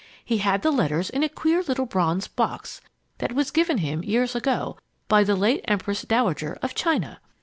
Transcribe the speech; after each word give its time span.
He 0.25 0.39
had 0.39 0.63
the 0.63 0.71
letters 0.71 1.11
in 1.11 1.21
a 1.21 1.29
queer 1.29 1.61
little 1.61 1.85
bronze 1.85 2.27
box 2.27 2.81
that 3.19 3.33
was 3.33 3.51
given 3.51 3.77
him, 3.77 4.03
years 4.03 4.33
ago, 4.35 4.79
by 5.07 5.23
the 5.23 5.35
late 5.35 5.63
Empress 5.67 6.01
Dowager 6.01 6.57
of 6.63 6.73
China. 6.73 7.21